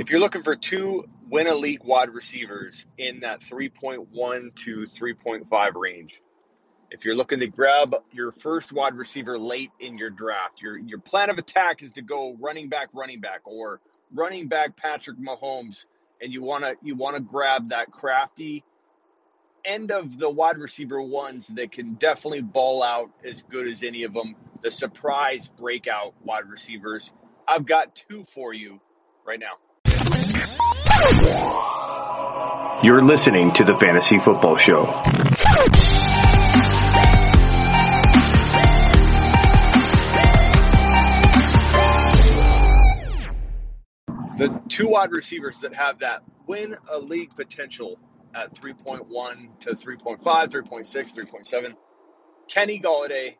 If 0.00 0.08
you're 0.08 0.20
looking 0.20 0.42
for 0.42 0.56
two 0.56 1.04
win 1.28 1.46
a 1.46 1.54
league 1.54 1.84
wide 1.84 2.08
receivers 2.08 2.86
in 2.96 3.20
that 3.20 3.42
3.1 3.42 4.54
to 4.64 4.86
3.5 4.86 5.74
range, 5.74 6.22
if 6.90 7.04
you're 7.04 7.14
looking 7.14 7.40
to 7.40 7.48
grab 7.48 7.94
your 8.10 8.32
first 8.32 8.72
wide 8.72 8.94
receiver 8.94 9.38
late 9.38 9.70
in 9.78 9.98
your 9.98 10.08
draft, 10.08 10.62
your 10.62 10.78
your 10.78 11.00
plan 11.00 11.28
of 11.28 11.36
attack 11.36 11.82
is 11.82 11.92
to 11.92 12.02
go 12.02 12.34
running 12.40 12.70
back, 12.70 12.88
running 12.94 13.20
back, 13.20 13.42
or 13.44 13.82
running 14.10 14.48
back 14.48 14.74
Patrick 14.74 15.18
Mahomes, 15.18 15.84
and 16.22 16.32
you 16.32 16.42
wanna 16.42 16.76
you 16.82 16.94
wanna 16.94 17.20
grab 17.20 17.68
that 17.68 17.90
crafty 17.90 18.64
end 19.66 19.90
of 19.90 20.18
the 20.18 20.30
wide 20.30 20.56
receiver 20.56 21.02
ones 21.02 21.46
that 21.48 21.72
can 21.72 21.96
definitely 21.96 22.40
ball 22.40 22.82
out 22.82 23.10
as 23.22 23.42
good 23.42 23.68
as 23.68 23.82
any 23.82 24.04
of 24.04 24.14
them. 24.14 24.34
The 24.62 24.70
surprise 24.70 25.48
breakout 25.48 26.14
wide 26.24 26.48
receivers. 26.48 27.12
I've 27.46 27.66
got 27.66 27.94
two 27.94 28.24
for 28.24 28.54
you 28.54 28.80
right 29.26 29.38
now. 29.38 29.58
You're 32.82 33.02
listening 33.02 33.52
to 33.52 33.64
the 33.64 33.76
Fantasy 33.76 34.18
Football 34.18 34.56
Show. 34.56 34.84
The 44.36 44.62
two 44.68 44.88
wide 44.88 45.12
receivers 45.12 45.60
that 45.60 45.74
have 45.74 45.98
that 46.00 46.22
win 46.46 46.76
a 46.90 46.98
league 46.98 47.34
potential 47.36 47.98
at 48.34 48.54
3.1 48.54 49.60
to 49.60 49.70
3.5, 49.70 50.20
3.6, 50.22 51.14
3.7, 51.14 51.74
Kenny 52.48 52.80
Golladay 52.80 53.36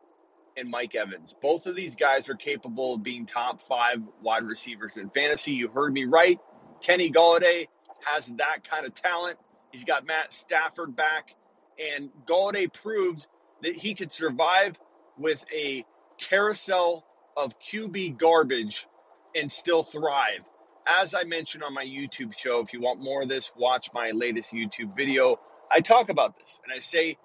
and 0.57 0.71
Mike 0.71 0.95
Evans. 0.95 1.35
Both 1.41 1.67
of 1.67 1.77
these 1.77 1.97
guys 1.97 2.29
are 2.29 2.35
capable 2.35 2.95
of 2.95 3.03
being 3.03 3.27
top 3.27 3.61
five 3.61 4.03
wide 4.23 4.45
receivers 4.45 4.97
in 4.97 5.11
fantasy. 5.11 5.53
You 5.53 5.69
heard 5.69 5.93
me 5.93 6.05
right. 6.05 6.39
Kenny 6.83 7.11
Golladay 7.11 7.69
has 8.05 8.27
that 8.37 8.69
kind 8.69 8.87
of 8.87 8.95
talent. 8.95 9.39
He's 9.73 9.85
got 9.85 10.07
Matt 10.07 10.33
Stafford 10.33 10.97
back, 10.97 11.35
and 11.79 12.11
Golladay 12.27 12.73
proved 12.73 13.27
that 13.63 13.75
he 13.75 13.95
could 13.95 14.13
survive 14.13 14.79
with 15.19 15.45
a 15.55 15.85
carousel 16.19 17.05
of 17.37 17.59
QB 17.61 18.19
garbage 18.19 18.87
and 19.35 19.51
still 19.51 19.83
thrive. 19.83 20.41
As 20.87 21.15
I 21.15 21.25
mentioned 21.25 21.63
on 21.63 21.75
my 21.75 21.85
YouTube 21.85 22.37
show, 22.37 22.61
if 22.61 22.73
you 22.73 22.81
want 22.81 23.01
more 23.01 23.23
of 23.23 23.29
this, 23.29 23.53
watch 23.57 23.91
my 23.95 24.11
latest 24.11 24.53
YouTube 24.53 24.97
video. 24.97 25.39
I 25.71 25.81
talk 25.81 26.09
about 26.09 26.37
this 26.37 26.61
and 26.65 26.73
I 26.73 26.81
say, 26.81 27.17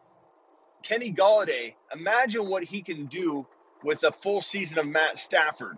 Kenny 0.84 1.12
Golladay, 1.12 1.74
imagine 1.92 2.48
what 2.48 2.64
he 2.64 2.82
can 2.82 3.08
do 3.08 3.48
with 3.84 4.04
a 4.04 4.12
full 4.12 4.42
season 4.42 4.78
of 4.78 4.88
Matt 4.88 5.18
Stafford. 5.18 5.78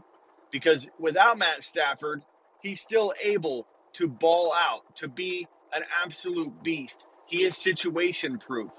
Because 0.51 0.87
without 0.99 1.37
Matt 1.37 1.63
Stafford, 1.63 2.23
he's 2.61 2.81
still 2.81 3.13
able 3.21 3.67
to 3.93 4.07
ball 4.07 4.53
out, 4.53 4.83
to 4.97 5.07
be 5.07 5.47
an 5.73 5.83
absolute 6.03 6.63
beast. 6.63 7.05
He 7.25 7.43
is 7.43 7.57
situation 7.57 8.37
proof. 8.37 8.71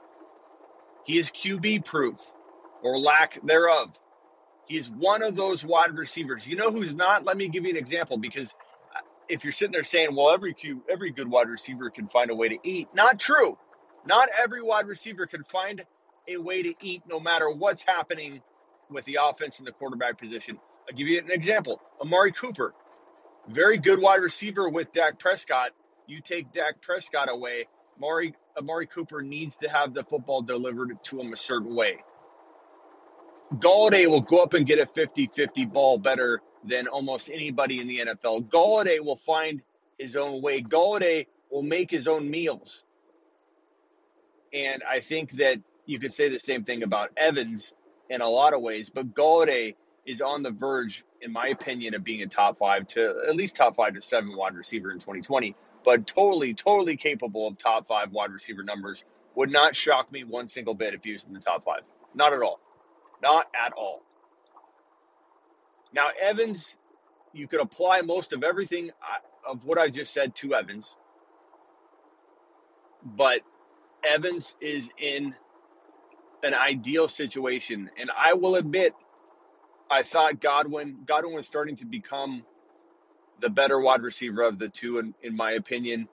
He 1.05 1.19
is 1.19 1.31
QB 1.31 1.85
proof 1.85 2.21
or 2.83 2.99
lack 2.99 3.41
thereof. 3.43 3.99
He's 4.67 4.91
one 4.91 5.23
of 5.23 5.37
those 5.37 5.65
wide 5.65 5.97
receivers. 5.97 6.47
You 6.47 6.57
know 6.57 6.71
who's 6.71 6.95
not? 6.95 7.25
Let 7.25 7.37
me 7.37 7.49
give 7.49 7.65
you 7.65 7.71
an 7.71 7.77
example 7.77 8.19
because 8.19 8.55
uh, 8.95 9.01
if 9.29 9.43
you're 9.43 9.53
sitting 9.53 9.73
there 9.73 9.85
saying, 9.85 10.15
well, 10.15 10.31
every 10.31 10.53
Q, 10.53 10.83
every 10.89 11.11
good 11.11 11.29
wide 11.29 11.49
receiver 11.49 11.91
can 11.91 12.09
find 12.09 12.31
a 12.31 12.35
way 12.35 12.51
to 12.51 12.59
eat, 12.63 12.89
not 12.95 13.19
true. 13.19 13.59
Not 14.07 14.29
every 14.43 14.63
wide 14.63 14.87
receiver 14.87 15.27
can 15.27 15.45
find 15.45 15.83
a 16.29 16.37
way 16.37 16.63
to 16.63 16.75
eat 16.83 17.03
no 17.09 17.19
matter 17.19 17.51
what's 17.51 17.83
happening 17.83 18.43
with 18.91 19.05
the 19.07 19.19
offense 19.23 19.59
and 19.59 19.67
the 19.67 19.73
quarterback 19.73 20.19
position. 20.19 20.59
I'll 20.89 20.97
give 20.97 21.09
you 21.09 21.19
an 21.19 21.31
example. 21.31 21.81
Amari 22.01 22.33
Cooper, 22.33 22.75
very 23.49 23.79
good 23.79 24.01
wide 24.01 24.21
receiver 24.21 24.69
with 24.69 24.93
Dak 24.93 25.19
Prescott. 25.19 25.71
You 26.07 26.21
take 26.21 26.53
Dak 26.53 26.81
Prescott 26.81 27.31
away, 27.31 27.67
Amari, 27.97 28.35
Amari 28.57 28.87
Cooper 28.87 29.23
needs 29.23 29.57
to 29.59 29.69
have 29.69 29.95
the 29.95 30.05
football 30.05 30.43
delivered 30.43 30.97
to 31.05 31.21
him 31.21 31.33
a 31.33 31.37
certain 31.37 31.75
way. 31.75 31.99
Golladay 33.55 34.07
will 34.09 34.21
go 34.21 34.43
up 34.43 34.55
and 34.55 34.67
get 34.67 34.79
a 34.79 34.87
50-50 34.87 35.73
ball 35.73 35.99
better 35.99 36.41
than 36.65 36.87
almost 36.87 37.31
anybody 37.31 37.81
in 37.81 37.89
the 37.89 37.99
NFL. 37.99 38.49
Golladay 38.49 39.01
will 39.01 39.17
find 39.17 39.63
his 39.99 40.17
own 40.17 40.43
way. 40.43 40.63
Golladay 40.63 41.27
will 41.51 41.63
make 41.63 41.91
his 41.91 42.07
own 42.09 42.31
meals. 42.31 42.85
And 44.53 44.83
I 44.89 45.01
think 45.01 45.33
that 45.33 45.61
you 45.87 45.99
could 45.99 46.13
say 46.13 46.29
the 46.29 46.41
same 46.41 46.65
thing 46.65 46.83
about 46.83 47.11
Evans 47.17 47.73
in 48.11 48.21
a 48.21 48.29
lot 48.29 48.55
of 48.55 48.63
ways, 48.63 48.91
but 48.91 49.15
Golladay 49.15 49.75
is 50.09 50.23
on 50.23 50.43
the 50.43 50.51
verge, 50.51 51.05
in 51.21 51.31
my 51.31 51.49
opinion, 51.49 51.95
of 51.95 52.03
being 52.03 52.23
a 52.23 52.27
top 52.27 52.57
five 52.57 52.87
to 52.89 53.25
at 53.29 53.37
least 53.37 53.57
top 53.57 53.77
five 53.77 53.93
to 53.93 54.01
seven 54.01 54.35
wide 54.35 54.55
receiver 54.55 54.91
in 54.91 54.99
2020, 54.99 55.55
but 55.85 56.07
totally, 56.07 56.55
totally 56.55 56.97
capable 56.97 57.47
of 57.47 57.59
top 57.59 57.87
five 57.87 58.11
wide 58.11 58.33
receiver 58.33 58.63
numbers. 58.63 59.05
Would 59.35 59.53
not 59.53 59.77
shock 59.77 60.11
me 60.11 60.25
one 60.25 60.49
single 60.49 60.75
bit 60.75 60.95
if 60.95 61.05
he 61.05 61.13
was 61.13 61.25
in 61.25 61.35
the 61.35 61.41
top 61.41 61.63
five. 61.63 61.83
Not 62.15 62.33
at 62.33 62.41
all. 62.41 62.59
Not 63.23 63.49
at 63.55 63.75
all. 63.75 64.03
Now, 65.93 66.09
Evans, 66.19 66.75
you 67.35 67.47
could 67.47 67.61
apply 67.61 68.01
most 68.01 68.33
of 68.33 68.43
everything 68.43 68.91
uh, 68.91 69.51
of 69.51 69.67
what 69.67 69.79
I 69.79 69.91
just 69.91 70.15
said 70.15 70.35
to 70.37 70.55
Evans, 70.55 70.97
but 73.05 73.43
Evans 74.03 74.57
is 74.61 74.89
in 74.99 75.35
an 76.43 76.55
ideal 76.55 77.09
situation. 77.09 77.91
And 77.99 78.11
I 78.17 78.33
will 78.33 78.57
admit, 78.57 78.95
I 79.91 80.03
thought 80.03 80.41
Godwin 80.41 80.99
Godwin 81.07 81.35
was 81.35 81.47
starting 81.47 81.77
to 81.77 81.87
become 81.87 82.45
the 83.41 83.51
better 83.51 83.79
wide 83.81 84.03
receiver 84.03 84.43
of 84.43 84.59
the 84.59 84.69
two, 84.69 84.99
in, 84.99 85.15
in 85.23 85.37
my 85.37 85.53
opinion. 85.53 86.09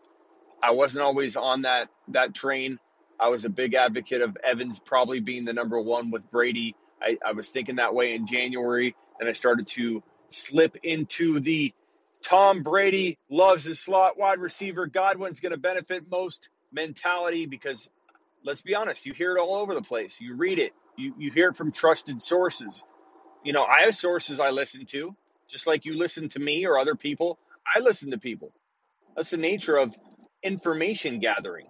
I 0.61 0.71
wasn't 0.71 1.03
always 1.03 1.35
on 1.35 1.63
that 1.63 1.89
that 2.09 2.33
train. 2.33 2.79
I 3.19 3.29
was 3.29 3.45
a 3.45 3.49
big 3.49 3.73
advocate 3.73 4.21
of 4.21 4.37
Evans 4.43 4.79
probably 4.79 5.19
being 5.19 5.45
the 5.45 5.53
number 5.53 5.79
one 5.79 6.11
with 6.11 6.29
Brady. 6.31 6.75
I, 7.01 7.17
I 7.25 7.31
was 7.33 7.49
thinking 7.49 7.77
that 7.77 7.93
way 7.93 8.13
in 8.13 8.27
January, 8.27 8.95
and 9.19 9.29
I 9.29 9.33
started 9.33 9.67
to 9.69 10.03
slip 10.29 10.77
into 10.83 11.39
the 11.39 11.73
Tom 12.23 12.63
Brady 12.63 13.17
loves 13.29 13.63
his 13.63 13.79
slot 13.79 14.17
wide 14.17 14.39
receiver. 14.39 14.87
Godwin's 14.87 15.39
going 15.39 15.51
to 15.51 15.57
benefit 15.59 16.09
most 16.09 16.49
mentality 16.71 17.45
because 17.45 17.89
let's 18.43 18.61
be 18.61 18.75
honest, 18.75 19.05
you 19.05 19.13
hear 19.13 19.35
it 19.35 19.39
all 19.39 19.55
over 19.55 19.73
the 19.73 19.81
place. 19.81 20.19
You 20.19 20.35
read 20.35 20.59
it, 20.59 20.73
you, 20.97 21.13
you 21.17 21.31
hear 21.31 21.49
it 21.49 21.55
from 21.55 21.71
trusted 21.71 22.21
sources. 22.21 22.83
You 23.45 23.53
know, 23.53 23.63
I 23.63 23.83
have 23.83 23.95
sources 23.95 24.41
I 24.41 24.51
listen 24.51 24.87
to, 24.87 25.15
just 25.49 25.67
like 25.67 25.85
you 25.85 25.97
listen 25.97 26.29
to 26.31 26.39
me 26.39 26.67
or 26.67 26.79
other 26.79 26.95
people. 26.95 27.39
I 27.75 27.81
listen 27.81 28.11
to 28.11 28.19
people. 28.19 28.53
That's 29.15 29.31
the 29.31 29.37
nature 29.37 29.77
of 29.77 29.95
information 30.43 31.19
gathering. 31.19 31.67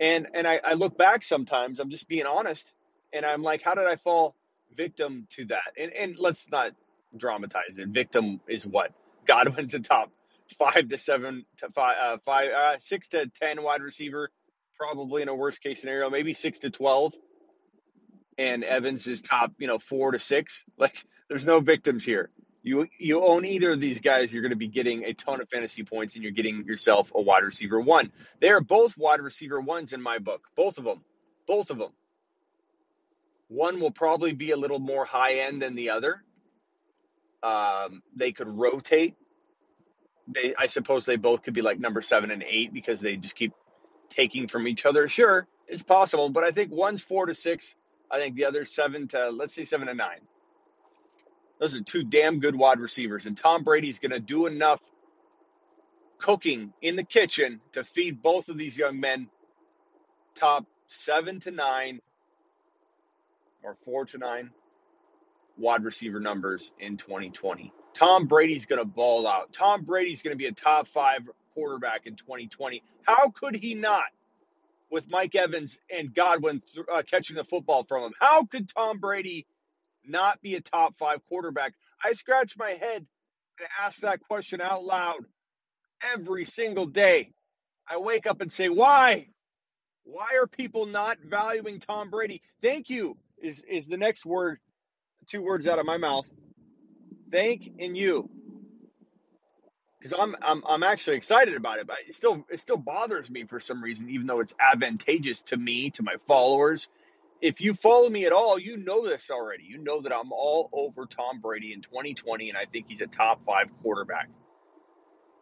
And 0.00 0.28
and 0.34 0.46
I, 0.48 0.60
I 0.64 0.74
look 0.74 0.98
back 0.98 1.24
sometimes, 1.24 1.80
I'm 1.80 1.90
just 1.90 2.08
being 2.08 2.26
honest, 2.26 2.72
and 3.12 3.26
I'm 3.26 3.42
like, 3.42 3.62
how 3.62 3.74
did 3.74 3.86
I 3.86 3.96
fall 3.96 4.36
victim 4.74 5.28
to 5.32 5.46
that? 5.46 5.72
And 5.78 5.92
and 5.92 6.18
let's 6.18 6.50
not 6.50 6.72
dramatize 7.16 7.78
it. 7.78 7.88
Victim 7.88 8.40
is 8.48 8.66
what? 8.66 8.92
Godwin's 9.26 9.74
a 9.76 9.80
top 9.80 10.12
five 10.58 10.88
to 10.88 10.98
seven 10.98 11.46
to 11.58 11.70
five, 11.70 11.96
uh, 12.00 12.18
five, 12.26 12.50
uh, 12.52 12.76
six 12.80 13.08
to 13.10 13.28
ten 13.40 13.62
wide 13.62 13.82
receiver 13.82 14.30
probably 14.78 15.22
in 15.22 15.28
a 15.28 15.34
worst 15.36 15.62
case 15.62 15.80
scenario, 15.80 16.10
maybe 16.10 16.34
six 16.34 16.60
to 16.60 16.70
12. 16.70 17.14
And 18.40 18.64
Evans 18.64 19.06
is 19.06 19.20
top, 19.20 19.52
you 19.58 19.66
know, 19.66 19.78
four 19.78 20.12
to 20.12 20.18
six. 20.18 20.64
Like 20.78 21.04
there's 21.28 21.44
no 21.44 21.60
victims 21.60 22.06
here. 22.06 22.30
You 22.62 22.88
you 22.98 23.22
own 23.22 23.44
either 23.44 23.72
of 23.72 23.80
these 23.80 24.00
guys, 24.00 24.32
you're 24.32 24.42
going 24.42 24.50
to 24.50 24.56
be 24.56 24.68
getting 24.68 25.04
a 25.04 25.12
ton 25.12 25.42
of 25.42 25.48
fantasy 25.50 25.84
points, 25.84 26.14
and 26.14 26.22
you're 26.22 26.32
getting 26.32 26.64
yourself 26.64 27.12
a 27.14 27.20
wide 27.20 27.44
receiver 27.44 27.78
one. 27.78 28.10
They 28.40 28.48
are 28.48 28.62
both 28.62 28.96
wide 28.96 29.20
receiver 29.20 29.60
ones 29.60 29.92
in 29.92 30.00
my 30.00 30.18
book, 30.18 30.46
both 30.56 30.78
of 30.78 30.84
them, 30.84 31.04
both 31.46 31.70
of 31.70 31.78
them. 31.78 31.92
One 33.48 33.78
will 33.78 33.90
probably 33.90 34.32
be 34.32 34.52
a 34.52 34.56
little 34.56 34.78
more 34.78 35.04
high 35.04 35.34
end 35.40 35.60
than 35.60 35.74
the 35.74 35.90
other. 35.90 36.22
Um, 37.42 38.02
they 38.16 38.32
could 38.32 38.48
rotate. 38.48 39.16
They, 40.28 40.54
I 40.58 40.68
suppose, 40.68 41.04
they 41.04 41.16
both 41.16 41.42
could 41.42 41.54
be 41.54 41.62
like 41.62 41.78
number 41.78 42.00
seven 42.00 42.30
and 42.30 42.42
eight 42.42 42.72
because 42.72 43.00
they 43.00 43.16
just 43.16 43.36
keep 43.36 43.52
taking 44.08 44.48
from 44.48 44.66
each 44.66 44.86
other. 44.86 45.08
Sure, 45.08 45.46
it's 45.66 45.82
possible, 45.82 46.30
but 46.30 46.44
I 46.44 46.52
think 46.52 46.72
one's 46.72 47.02
four 47.02 47.26
to 47.26 47.34
six. 47.34 47.74
I 48.10 48.18
think 48.18 48.36
the 48.36 48.46
other 48.46 48.64
seven 48.64 49.08
to 49.08 49.30
let's 49.30 49.54
say 49.54 49.64
seven 49.64 49.86
to 49.88 49.94
nine. 49.94 50.20
Those 51.58 51.74
are 51.74 51.82
two 51.82 52.04
damn 52.04 52.40
good 52.40 52.56
wide 52.56 52.80
receivers, 52.80 53.26
and 53.26 53.36
Tom 53.36 53.64
Brady's 53.64 53.98
going 53.98 54.12
to 54.12 54.20
do 54.20 54.46
enough 54.46 54.80
cooking 56.18 56.72
in 56.80 56.96
the 56.96 57.04
kitchen 57.04 57.60
to 57.72 57.84
feed 57.84 58.22
both 58.22 58.48
of 58.48 58.56
these 58.56 58.76
young 58.76 59.00
men 59.00 59.28
top 60.34 60.64
seven 60.88 61.40
to 61.40 61.50
nine 61.50 62.00
or 63.62 63.76
four 63.84 64.06
to 64.06 64.18
nine 64.18 64.50
wide 65.58 65.84
receiver 65.84 66.20
numbers 66.20 66.72
in 66.78 66.96
2020. 66.96 67.72
Tom 67.92 68.26
Brady's 68.26 68.66
going 68.66 68.78
to 68.78 68.86
ball 68.86 69.26
out. 69.26 69.52
Tom 69.52 69.84
Brady's 69.84 70.22
going 70.22 70.32
to 70.32 70.38
be 70.38 70.46
a 70.46 70.52
top 70.52 70.88
five 70.88 71.28
quarterback 71.54 72.06
in 72.06 72.16
2020. 72.16 72.82
How 73.02 73.30
could 73.30 73.54
he 73.54 73.74
not 73.74 74.04
with 74.90 75.10
Mike 75.10 75.34
Evans 75.34 75.78
and 75.90 76.14
Godwin 76.14 76.62
uh, 76.92 77.02
catching 77.02 77.36
the 77.36 77.44
football 77.44 77.84
from 77.84 78.04
him? 78.04 78.12
How 78.20 78.44
could 78.44 78.68
Tom 78.74 78.98
Brady 78.98 79.46
not 80.04 80.40
be 80.42 80.54
a 80.56 80.60
top 80.60 80.98
five 80.98 81.20
quarterback? 81.28 81.74
I 82.04 82.12
scratch 82.12 82.56
my 82.58 82.70
head 82.70 83.06
and 83.58 83.68
ask 83.80 84.00
that 84.00 84.20
question 84.20 84.60
out 84.60 84.84
loud 84.84 85.24
every 86.14 86.44
single 86.44 86.86
day. 86.86 87.32
I 87.88 87.98
wake 87.98 88.26
up 88.26 88.40
and 88.40 88.52
say, 88.52 88.68
why? 88.68 89.28
Why 90.04 90.36
are 90.40 90.46
people 90.46 90.86
not 90.86 91.18
valuing 91.24 91.80
Tom 91.80 92.10
Brady? 92.10 92.42
Thank 92.62 92.90
you 92.90 93.16
is 93.42 93.62
is 93.68 93.86
the 93.86 93.96
next 93.96 94.26
word, 94.26 94.58
two 95.28 95.42
words 95.42 95.66
out 95.66 95.78
of 95.78 95.86
my 95.86 95.98
mouth. 95.98 96.26
Thank 97.30 97.70
and 97.78 97.96
you. 97.96 98.30
Because 100.00 100.18
I'm 100.18 100.34
I'm 100.42 100.62
I'm 100.66 100.82
actually 100.82 101.16
excited 101.16 101.54
about 101.54 101.78
it, 101.78 101.86
but 101.86 101.96
it 102.08 102.14
still 102.14 102.44
it 102.48 102.60
still 102.60 102.78
bothers 102.78 103.28
me 103.28 103.44
for 103.44 103.60
some 103.60 103.82
reason, 103.82 104.08
even 104.08 104.26
though 104.26 104.40
it's 104.40 104.54
advantageous 104.58 105.42
to 105.42 105.56
me, 105.56 105.90
to 105.90 106.02
my 106.02 106.14
followers. 106.26 106.88
If 107.42 107.60
you 107.60 107.74
follow 107.74 108.08
me 108.08 108.26
at 108.26 108.32
all, 108.32 108.58
you 108.58 108.76
know 108.76 109.06
this 109.06 109.30
already. 109.30 109.64
You 109.64 109.78
know 109.78 110.02
that 110.02 110.14
I'm 110.14 110.32
all 110.32 110.68
over 110.72 111.06
Tom 111.06 111.40
Brady 111.40 111.72
in 111.72 111.80
2020, 111.80 112.50
and 112.50 112.58
I 112.58 112.64
think 112.70 112.86
he's 112.88 113.00
a 113.00 113.06
top 113.06 113.44
five 113.44 113.66
quarterback. 113.82 114.28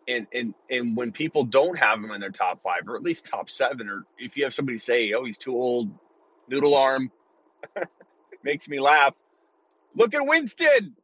And 0.09 0.27
and 0.33 0.55
and 0.69 0.97
when 0.97 1.13
people 1.13 1.45
don't 1.45 1.77
have 1.77 1.99
him 1.99 2.11
in 2.11 2.21
their 2.21 2.31
top 2.31 2.63
five, 2.65 2.89
or 2.89 2.97
at 2.97 3.03
least 3.03 3.27
top 3.27 3.51
seven, 3.51 3.89
or 3.89 4.05
if 4.19 4.37
you 4.37 4.45
have 4.45 4.55
somebody 4.55 4.79
say, 4.79 5.13
"Oh, 5.13 5.25
he's 5.25 5.39
too 5.39 5.55
old," 5.55 5.91
noodle 6.49 6.75
arm, 6.77 7.13
makes 8.43 8.69
me 8.69 8.81
laugh. 8.81 9.15
Look 9.95 10.15
at 10.15 10.27
Winston. 10.27 10.97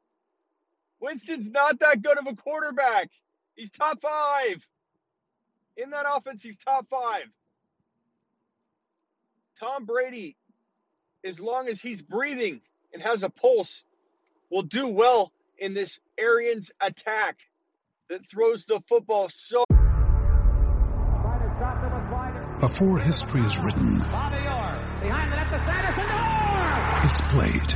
Winston's 1.01 1.51
not 1.51 1.81
that 1.81 2.03
good 2.03 2.19
of 2.19 2.27
a 2.27 2.35
quarterback. 2.35 3.11
He's 3.57 3.71
top 3.71 4.01
five. 4.01 4.67
In 5.77 5.91
that 5.91 6.07
offense, 6.09 6.43
he's 6.43 6.59
top 6.59 6.89
five. 6.89 7.25
Tom 9.61 9.85
Brady, 9.85 10.37
as 11.25 11.41
long 11.41 11.69
as 11.69 11.81
he's 11.81 12.03
breathing 12.03 12.61
and 12.93 13.03
has 13.03 13.23
a 13.23 13.31
pulse, 13.31 13.85
will 14.51 14.63
do 14.63 14.89
well 14.89 15.33
in 15.59 15.75
this 15.75 16.01
Arians 16.19 16.73
attack 16.81 17.39
that 18.09 18.29
throws 18.29 18.65
the 18.65 18.81
football 18.89 19.29
so. 19.31 19.65
Before 22.61 22.99
history 22.99 23.43
is 23.43 23.59
written, 23.59 24.03
it's 27.05 27.21
played. 27.33 27.75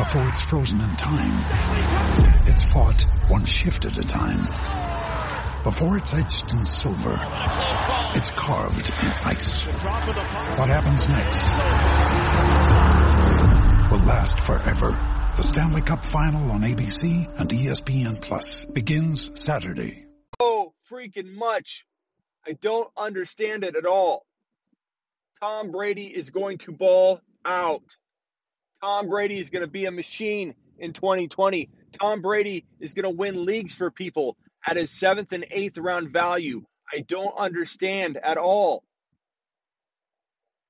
Before 0.00 0.26
it's 0.28 0.40
frozen 0.40 0.80
in 0.80 0.96
time, 0.96 2.42
it's 2.46 2.72
fought 2.72 3.06
one 3.28 3.44
shift 3.44 3.84
at 3.84 3.98
a 3.98 4.02
time. 4.02 4.46
Before 5.62 5.98
it's 5.98 6.14
etched 6.14 6.54
in 6.54 6.64
silver, 6.64 7.18
it's 8.16 8.30
carved 8.30 8.88
in 8.88 9.12
ice. 9.26 9.66
What 9.66 10.70
happens 10.70 11.06
next 11.06 11.42
will 13.92 14.06
last 14.06 14.40
forever. 14.40 15.32
The 15.36 15.42
Stanley 15.42 15.82
Cup 15.82 16.02
Final 16.02 16.50
on 16.50 16.62
ABC 16.62 17.38
and 17.38 17.50
ESPN 17.50 18.22
Plus 18.22 18.64
begins 18.64 19.30
Saturday. 19.38 20.06
So 20.40 20.72
freaking 20.90 21.34
much. 21.34 21.84
I 22.46 22.52
don't 22.52 22.90
understand 22.96 23.64
it 23.64 23.76
at 23.76 23.84
all. 23.84 24.24
Tom 25.42 25.70
Brady 25.70 26.06
is 26.06 26.30
going 26.30 26.56
to 26.58 26.72
ball 26.72 27.20
out. 27.44 27.84
Tom 28.82 29.08
Brady 29.08 29.38
is 29.38 29.50
going 29.50 29.62
to 29.62 29.70
be 29.70 29.84
a 29.86 29.90
machine 29.90 30.54
in 30.78 30.92
2020. 30.92 31.68
Tom 32.00 32.22
Brady 32.22 32.64
is 32.80 32.94
going 32.94 33.04
to 33.04 33.16
win 33.16 33.44
leagues 33.44 33.74
for 33.74 33.90
people 33.90 34.36
at 34.66 34.76
his 34.76 34.90
seventh 34.90 35.32
and 35.32 35.46
eighth 35.50 35.78
round 35.78 36.12
value. 36.12 36.64
I 36.92 37.00
don't 37.00 37.34
understand 37.38 38.18
at 38.22 38.38
all. 38.38 38.82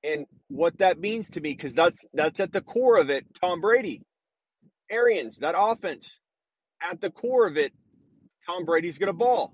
And 0.03 0.25
what 0.47 0.79
that 0.79 0.99
means 0.99 1.29
to 1.31 1.41
me, 1.41 1.53
because 1.53 1.75
that's 1.75 2.03
that's 2.13 2.39
at 2.39 2.51
the 2.51 2.61
core 2.61 2.99
of 2.99 3.09
it, 3.09 3.25
Tom 3.39 3.61
Brady. 3.61 4.01
Arians, 4.89 5.37
that 5.39 5.55
offense. 5.57 6.19
At 6.81 6.99
the 6.99 7.11
core 7.11 7.47
of 7.47 7.57
it, 7.57 7.71
Tom 8.47 8.65
Brady's 8.65 8.97
gonna 8.97 9.13
ball. 9.13 9.53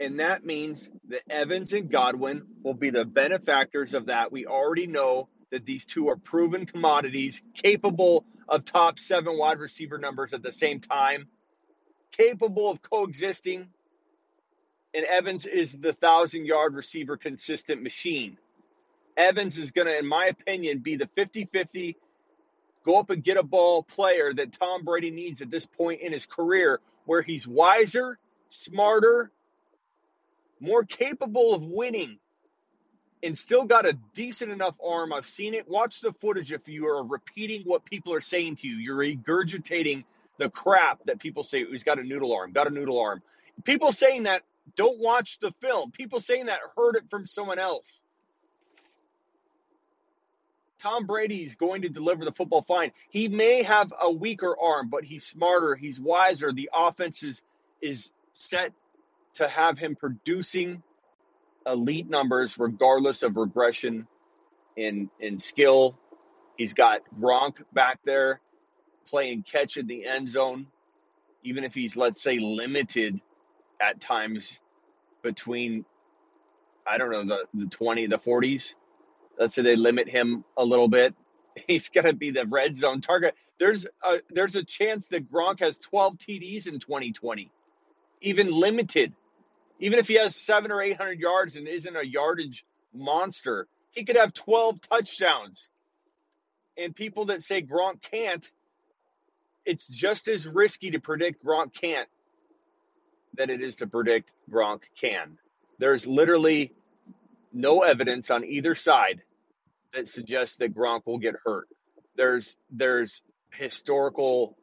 And 0.00 0.18
that 0.18 0.44
means 0.44 0.88
that 1.08 1.22
Evans 1.30 1.72
and 1.72 1.90
Godwin 1.90 2.42
will 2.64 2.74
be 2.74 2.90
the 2.90 3.04
benefactors 3.04 3.94
of 3.94 4.06
that. 4.06 4.32
We 4.32 4.46
already 4.46 4.88
know 4.88 5.28
that 5.54 5.64
these 5.64 5.86
two 5.86 6.08
are 6.08 6.16
proven 6.16 6.66
commodities, 6.66 7.40
capable 7.62 8.24
of 8.48 8.64
top 8.64 8.98
seven 8.98 9.38
wide 9.38 9.58
receiver 9.58 9.98
numbers 9.98 10.34
at 10.34 10.42
the 10.42 10.52
same 10.52 10.80
time, 10.80 11.28
capable 12.12 12.70
of 12.70 12.82
coexisting. 12.82 13.68
And 14.92 15.04
Evans 15.06 15.46
is 15.46 15.72
the 15.72 15.92
thousand 15.92 16.46
yard 16.46 16.74
receiver 16.74 17.16
consistent 17.16 17.82
machine. 17.82 18.36
Evans 19.16 19.58
is 19.58 19.70
going 19.70 19.86
to, 19.86 19.96
in 19.96 20.06
my 20.06 20.26
opinion, 20.26 20.80
be 20.80 20.96
the 20.96 21.08
50 21.14 21.48
50 21.52 21.96
go 22.84 22.98
up 22.98 23.10
and 23.10 23.24
get 23.24 23.36
a 23.36 23.42
ball 23.42 23.82
player 23.82 24.34
that 24.34 24.52
Tom 24.52 24.84
Brady 24.84 25.10
needs 25.10 25.40
at 25.40 25.50
this 25.50 25.66
point 25.66 26.02
in 26.02 26.12
his 26.12 26.26
career, 26.26 26.80
where 27.06 27.22
he's 27.22 27.46
wiser, 27.46 28.18
smarter, 28.50 29.30
more 30.60 30.84
capable 30.84 31.54
of 31.54 31.62
winning 31.62 32.18
and 33.24 33.38
still 33.38 33.64
got 33.64 33.86
a 33.86 33.94
decent 34.14 34.52
enough 34.52 34.74
arm. 34.84 35.12
I've 35.12 35.28
seen 35.28 35.54
it. 35.54 35.68
Watch 35.68 36.00
the 36.00 36.12
footage 36.20 36.52
if 36.52 36.68
you 36.68 36.86
are 36.86 37.02
repeating 37.02 37.62
what 37.64 37.84
people 37.84 38.12
are 38.12 38.20
saying 38.20 38.56
to 38.56 38.68
you. 38.68 38.76
You're 38.76 38.96
regurgitating 38.96 40.04
the 40.38 40.50
crap 40.50 41.04
that 41.06 41.18
people 41.18 41.42
say. 41.42 41.64
He's 41.64 41.84
got 41.84 41.98
a 41.98 42.02
noodle 42.02 42.34
arm, 42.34 42.52
got 42.52 42.66
a 42.66 42.70
noodle 42.70 43.00
arm. 43.00 43.22
People 43.64 43.92
saying 43.92 44.24
that 44.24 44.42
don't 44.76 45.00
watch 45.00 45.38
the 45.40 45.52
film. 45.60 45.90
People 45.90 46.20
saying 46.20 46.46
that 46.46 46.60
heard 46.76 46.96
it 46.96 47.04
from 47.08 47.26
someone 47.26 47.58
else. 47.58 48.00
Tom 50.80 51.06
Brady 51.06 51.44
is 51.44 51.54
going 51.54 51.82
to 51.82 51.88
deliver 51.88 52.26
the 52.26 52.32
football 52.32 52.62
fine. 52.62 52.92
He 53.08 53.28
may 53.28 53.62
have 53.62 53.92
a 53.98 54.12
weaker 54.12 54.54
arm, 54.60 54.90
but 54.90 55.02
he's 55.04 55.24
smarter, 55.24 55.74
he's 55.74 55.98
wiser. 55.98 56.52
The 56.52 56.70
offense 56.74 57.22
is 57.22 57.42
is 57.80 58.10
set 58.32 58.72
to 59.34 59.48
have 59.48 59.78
him 59.78 59.96
producing 59.96 60.82
elite 61.66 62.08
numbers 62.08 62.58
regardless 62.58 63.22
of 63.22 63.36
regression 63.36 64.06
in 64.76 65.10
in 65.20 65.40
skill. 65.40 65.98
He's 66.56 66.74
got 66.74 67.00
Gronk 67.20 67.54
back 67.72 68.00
there 68.04 68.40
playing 69.08 69.42
catch 69.42 69.76
in 69.76 69.86
the 69.86 70.06
end 70.06 70.28
zone, 70.28 70.66
even 71.42 71.64
if 71.64 71.74
he's 71.74 71.96
let's 71.96 72.22
say 72.22 72.38
limited 72.38 73.20
at 73.80 74.00
times 74.00 74.58
between 75.22 75.84
I 76.86 76.98
don't 76.98 77.10
know 77.10 77.24
the 77.24 77.44
the 77.54 77.66
20 77.66 78.06
the 78.06 78.18
40s. 78.18 78.74
Let's 79.38 79.54
say 79.54 79.62
they 79.62 79.76
limit 79.76 80.08
him 80.08 80.44
a 80.56 80.64
little 80.64 80.88
bit. 80.88 81.14
He's 81.66 81.88
to 81.88 82.12
be 82.12 82.30
the 82.30 82.46
red 82.46 82.78
zone 82.78 83.00
target. 83.00 83.34
There's 83.58 83.86
a 84.02 84.20
there's 84.30 84.56
a 84.56 84.64
chance 84.64 85.08
that 85.08 85.30
Gronk 85.30 85.60
has 85.60 85.78
12 85.78 86.18
TDs 86.18 86.68
in 86.68 86.78
2020, 86.78 87.50
even 88.20 88.50
limited 88.50 89.12
even 89.78 89.98
if 89.98 90.08
he 90.08 90.14
has 90.14 90.36
seven 90.36 90.70
or 90.70 90.80
800 90.80 91.18
yards 91.18 91.56
and 91.56 91.66
isn't 91.68 91.96
a 91.96 92.04
yardage 92.04 92.64
monster, 92.92 93.66
he 93.90 94.04
could 94.04 94.16
have 94.16 94.32
12 94.32 94.80
touchdowns. 94.80 95.68
And 96.76 96.94
people 96.94 97.26
that 97.26 97.42
say 97.42 97.62
Gronk 97.62 98.02
can't, 98.02 98.48
it's 99.64 99.86
just 99.86 100.28
as 100.28 100.46
risky 100.46 100.92
to 100.92 101.00
predict 101.00 101.44
Gronk 101.44 101.72
can't 101.80 102.08
than 103.36 103.50
it 103.50 103.60
is 103.60 103.76
to 103.76 103.86
predict 103.86 104.32
Gronk 104.50 104.80
can. 105.00 105.38
There's 105.78 106.06
literally 106.06 106.72
no 107.52 107.80
evidence 107.80 108.30
on 108.30 108.44
either 108.44 108.74
side 108.74 109.22
that 109.92 110.08
suggests 110.08 110.56
that 110.56 110.74
Gronk 110.74 111.06
will 111.06 111.18
get 111.18 111.34
hurt. 111.44 111.68
There's 112.16 112.56
there's 112.70 113.22
historical, 113.52 114.56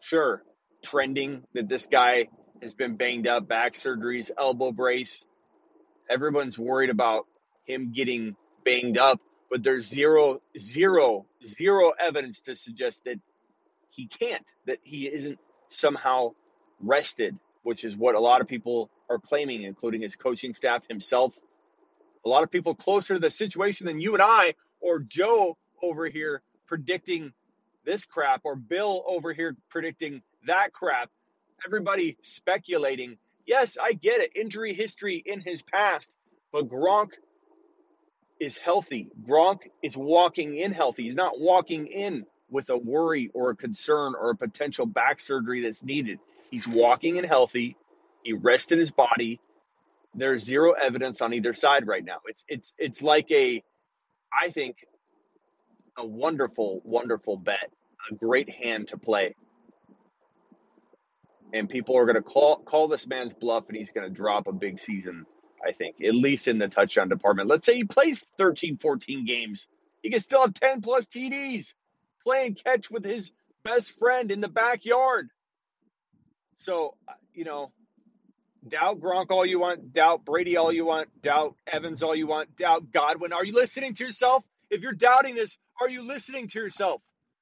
sure, 0.00 0.42
trending 0.82 1.42
that 1.54 1.68
this 1.68 1.86
guy 1.86 2.28
has 2.62 2.74
been 2.74 2.96
banged 2.96 3.26
up, 3.26 3.48
back 3.48 3.74
surgeries, 3.74 4.30
elbow 4.36 4.72
brace. 4.72 5.24
Everyone's 6.10 6.58
worried 6.58 6.90
about 6.90 7.26
him 7.64 7.92
getting 7.94 8.36
banged 8.64 8.98
up, 8.98 9.20
but 9.50 9.62
there's 9.62 9.86
zero, 9.86 10.40
zero, 10.58 11.26
zero 11.46 11.92
evidence 11.98 12.40
to 12.40 12.56
suggest 12.56 13.04
that 13.04 13.20
he 13.90 14.06
can't, 14.06 14.44
that 14.66 14.78
he 14.82 15.06
isn't 15.06 15.38
somehow 15.70 16.32
rested, 16.80 17.36
which 17.62 17.84
is 17.84 17.96
what 17.96 18.14
a 18.14 18.20
lot 18.20 18.40
of 18.40 18.48
people 18.48 18.90
are 19.10 19.18
claiming, 19.18 19.62
including 19.62 20.02
his 20.02 20.16
coaching 20.16 20.54
staff 20.54 20.82
himself. 20.88 21.32
A 22.24 22.28
lot 22.28 22.42
of 22.42 22.50
people 22.50 22.74
closer 22.74 23.14
to 23.14 23.20
the 23.20 23.30
situation 23.30 23.86
than 23.86 24.00
you 24.00 24.14
and 24.14 24.22
I, 24.22 24.54
or 24.80 25.00
Joe 25.00 25.56
over 25.82 26.06
here 26.06 26.42
predicting 26.66 27.32
this 27.84 28.04
crap, 28.04 28.42
or 28.44 28.54
Bill 28.54 29.02
over 29.06 29.32
here 29.32 29.56
predicting 29.70 30.22
that 30.46 30.72
crap 30.72 31.10
everybody 31.66 32.16
speculating. 32.22 33.18
Yes, 33.46 33.76
I 33.80 33.92
get 33.92 34.20
it. 34.20 34.36
Injury 34.36 34.74
history 34.74 35.22
in 35.24 35.40
his 35.40 35.62
past, 35.62 36.10
but 36.52 36.68
Gronk 36.68 37.10
is 38.40 38.58
healthy. 38.58 39.08
Gronk 39.28 39.60
is 39.82 39.96
walking 39.96 40.58
in 40.58 40.72
healthy. 40.72 41.04
He's 41.04 41.14
not 41.14 41.40
walking 41.40 41.86
in 41.86 42.24
with 42.50 42.70
a 42.70 42.76
worry 42.76 43.30
or 43.34 43.50
a 43.50 43.56
concern 43.56 44.14
or 44.20 44.30
a 44.30 44.36
potential 44.36 44.86
back 44.86 45.20
surgery 45.20 45.62
that's 45.62 45.82
needed. 45.82 46.18
He's 46.50 46.68
walking 46.68 47.16
in 47.16 47.24
healthy. 47.24 47.76
He 48.22 48.32
rested 48.32 48.78
his 48.78 48.90
body. 48.90 49.40
There's 50.14 50.44
zero 50.44 50.72
evidence 50.72 51.20
on 51.20 51.34
either 51.34 51.54
side 51.54 51.86
right 51.86 52.04
now. 52.04 52.18
It's 52.26 52.44
it's 52.48 52.72
it's 52.78 53.02
like 53.02 53.30
a 53.30 53.62
I 54.32 54.50
think 54.50 54.76
a 55.98 56.06
wonderful, 56.06 56.82
wonderful 56.84 57.36
bet, 57.36 57.70
a 58.10 58.14
great 58.14 58.50
hand 58.50 58.88
to 58.88 58.98
play. 58.98 59.34
And 61.52 61.68
people 61.68 61.96
are 61.96 62.04
going 62.04 62.16
to 62.16 62.22
call 62.22 62.58
call 62.58 62.88
this 62.88 63.06
man's 63.06 63.32
bluff, 63.34 63.64
and 63.68 63.76
he's 63.76 63.90
going 63.90 64.08
to 64.08 64.14
drop 64.14 64.46
a 64.46 64.52
big 64.52 64.78
season. 64.78 65.26
I 65.66 65.72
think 65.72 65.96
at 66.06 66.14
least 66.14 66.48
in 66.48 66.58
the 66.58 66.68
touchdown 66.68 67.08
department. 67.08 67.48
Let's 67.48 67.66
say 67.66 67.74
he 67.74 67.84
plays 67.84 68.24
13, 68.38 68.78
14 68.78 69.26
games, 69.26 69.66
he 70.02 70.10
can 70.10 70.20
still 70.20 70.42
have 70.42 70.54
10 70.54 70.82
plus 70.82 71.06
TDs, 71.06 71.72
playing 72.24 72.54
catch 72.54 72.90
with 72.90 73.04
his 73.04 73.32
best 73.64 73.98
friend 73.98 74.30
in 74.30 74.40
the 74.40 74.48
backyard. 74.48 75.30
So 76.56 76.94
uh, 77.08 77.12
you 77.34 77.44
know, 77.44 77.72
doubt 78.66 79.00
Gronk 79.00 79.30
all 79.30 79.46
you 79.46 79.58
want, 79.58 79.92
doubt 79.92 80.24
Brady 80.24 80.56
all 80.56 80.72
you 80.72 80.84
want, 80.84 81.08
doubt 81.22 81.54
Evans 81.70 82.02
all 82.02 82.14
you 82.14 82.26
want, 82.26 82.56
doubt 82.56 82.92
Godwin. 82.92 83.32
Are 83.32 83.44
you 83.44 83.52
listening 83.54 83.94
to 83.94 84.04
yourself? 84.04 84.44
If 84.70 84.82
you're 84.82 84.92
doubting 84.92 85.34
this, 85.34 85.58
are 85.80 85.88
you 85.88 86.06
listening 86.06 86.48
to 86.48 86.58
yourself? 86.58 87.00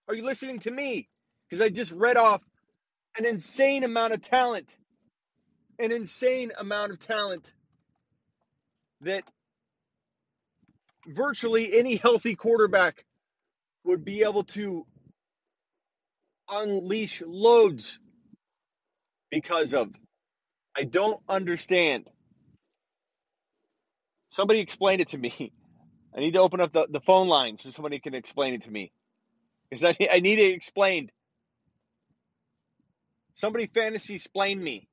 Are 0.08 0.14
you 0.14 0.22
listening 0.24 0.60
to 0.60 0.70
me? 0.70 1.08
Because 1.48 1.60
I 1.60 1.68
just 1.68 1.92
read 1.92 2.16
off 2.16 2.40
an 3.18 3.26
insane 3.26 3.84
amount 3.84 4.12
of 4.12 4.22
talent. 4.22 4.68
An 5.78 5.92
insane 5.92 6.52
amount 6.58 6.92
of 6.92 6.98
talent 7.00 7.52
that 9.02 9.24
virtually 11.06 11.78
any 11.78 11.96
healthy 11.96 12.34
quarterback 12.34 13.04
would 13.84 14.04
be 14.04 14.22
able 14.22 14.44
to 14.44 14.86
unleash 16.48 17.22
loads 17.26 18.00
because 19.30 19.74
of. 19.74 19.90
I 20.76 20.84
don't 20.84 21.20
understand. 21.28 22.08
Somebody 24.30 24.60
explain 24.60 25.00
it 25.00 25.08
to 25.10 25.18
me. 25.18 25.52
I 26.16 26.20
need 26.20 26.32
to 26.32 26.40
open 26.40 26.60
up 26.60 26.72
the, 26.72 26.86
the 26.88 27.00
phone 27.00 27.28
line 27.28 27.58
so 27.58 27.70
somebody 27.70 27.98
can 27.98 28.14
explain 28.14 28.54
it 28.54 28.62
to 28.62 28.70
me. 28.70 28.90
Because 29.68 29.84
I, 29.84 29.96
I 30.10 30.20
need 30.20 30.38
it 30.38 30.54
explained. 30.54 31.12
Somebody 33.36 33.66
fantasy 33.66 34.16
explain 34.16 34.62
me. 34.62 34.88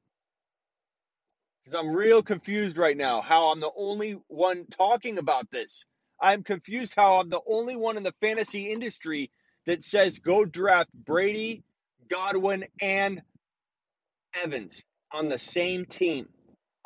Because 1.64 1.80
I'm 1.80 1.94
real 1.96 2.22
confused 2.24 2.78
right 2.78 2.98
now 2.98 3.22
how 3.22 3.52
I'm 3.52 3.62
the 3.62 3.72
only 3.76 4.20
one 4.28 4.66
talking 4.68 5.18
about 5.18 5.50
this. 5.52 5.86
I'm 6.22 6.44
confused 6.44 6.94
how 6.96 7.20
I'm 7.20 7.30
the 7.30 7.42
only 7.48 7.76
one 7.76 7.98
in 7.98 8.04
the 8.04 8.14
fantasy 8.22 8.72
industry 8.72 9.32
that 9.66 9.84
says 9.84 10.20
go 10.20 10.46
draft 10.46 10.90
Brady, 10.94 11.64
Godwin, 12.10 12.66
and 12.82 13.22
Evans 14.34 14.84
on 15.12 15.30
the 15.30 15.40
same 15.40 15.86
team. 15.86 16.28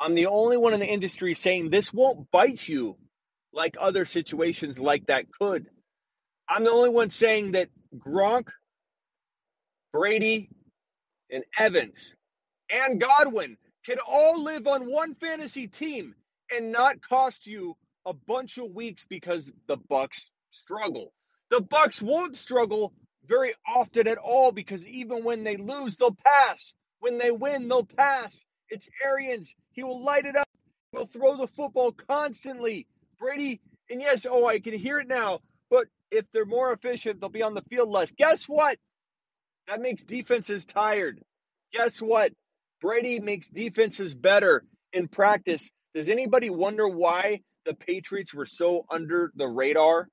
I'm 0.00 0.14
the 0.14 0.26
only 0.26 0.56
one 0.56 0.74
in 0.74 0.80
the 0.80 0.86
industry 0.86 1.34
saying 1.34 1.70
this 1.70 1.92
won't 1.92 2.30
bite 2.30 2.68
you 2.68 2.96
like 3.52 3.76
other 3.80 4.04
situations 4.04 4.78
like 4.78 5.06
that 5.06 5.26
could. 5.40 5.66
I'm 6.48 6.64
the 6.64 6.70
only 6.70 6.90
one 6.90 7.10
saying 7.10 7.52
that 7.52 7.68
Gronk, 7.96 8.48
Brady, 9.92 10.50
and 11.30 11.44
Evans 11.58 12.16
and 12.70 13.00
Godwin 13.00 13.56
can 13.86 13.98
all 14.06 14.42
live 14.42 14.66
on 14.66 14.90
one 14.90 15.14
fantasy 15.14 15.68
team 15.68 16.14
and 16.54 16.72
not 16.72 17.00
cost 17.00 17.46
you 17.46 17.76
a 18.06 18.14
bunch 18.14 18.58
of 18.58 18.72
weeks 18.72 19.06
because 19.08 19.50
the 19.66 19.78
Bucs 19.78 20.30
struggle. 20.50 21.12
The 21.50 21.60
Bucs 21.60 22.02
won't 22.02 22.36
struggle 22.36 22.92
very 23.26 23.54
often 23.66 24.08
at 24.08 24.18
all 24.18 24.52
because 24.52 24.86
even 24.86 25.24
when 25.24 25.44
they 25.44 25.56
lose, 25.56 25.96
they'll 25.96 26.16
pass. 26.24 26.74
When 27.00 27.18
they 27.18 27.30
win, 27.30 27.68
they'll 27.68 27.84
pass. 27.84 28.44
It's 28.70 28.88
Arians. 29.04 29.54
He 29.72 29.82
will 29.82 30.02
light 30.02 30.26
it 30.26 30.36
up. 30.36 30.48
He'll 30.92 31.06
throw 31.06 31.36
the 31.36 31.48
football 31.48 31.92
constantly. 31.92 32.86
Brady, 33.18 33.60
and 33.90 34.00
yes, 34.00 34.26
oh, 34.30 34.46
I 34.46 34.60
can 34.60 34.74
hear 34.74 34.98
it 34.98 35.08
now, 35.08 35.40
but 35.70 35.86
if 36.10 36.30
they're 36.32 36.46
more 36.46 36.72
efficient, 36.72 37.20
they'll 37.20 37.30
be 37.30 37.42
on 37.42 37.54
the 37.54 37.62
field 37.62 37.88
less. 37.88 38.12
Guess 38.12 38.44
what? 38.44 38.78
That 39.68 39.82
makes 39.82 40.02
defenses 40.02 40.64
tired. 40.64 41.20
Guess 41.72 42.00
what? 42.00 42.32
Brady 42.80 43.20
makes 43.20 43.48
defenses 43.48 44.14
better 44.14 44.64
in 44.94 45.08
practice. 45.08 45.70
Does 45.94 46.08
anybody 46.08 46.48
wonder 46.48 46.88
why 46.88 47.40
the 47.66 47.74
Patriots 47.74 48.32
were 48.32 48.46
so 48.46 48.86
under 48.90 49.30
the 49.34 49.46
radar? 49.46 50.08